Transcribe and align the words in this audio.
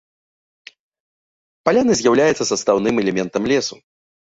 Паляны 1.69 2.01
з'яўляюцца 2.03 2.43
састаўным 2.53 2.95
элементам 3.07 3.41
лесу. 3.57 3.75